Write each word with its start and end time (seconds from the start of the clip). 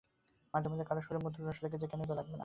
মাঝে 0.53 0.67
মাঝে 0.71 0.83
কারও 0.85 1.01
সুরে 1.01 1.19
মধুর 1.23 1.43
রস 1.47 1.57
লেগেছে–কেনই 1.63 2.07
বা 2.09 2.15
লাগবে 2.15 2.31
না? 2.31 2.39